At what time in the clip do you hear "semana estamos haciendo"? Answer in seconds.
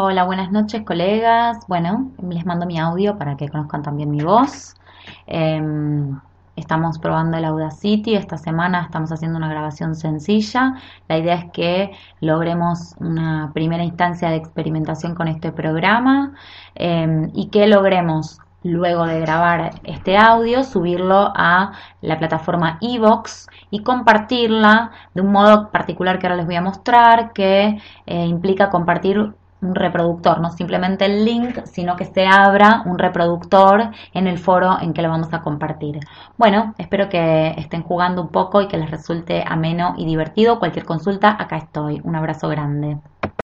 8.38-9.38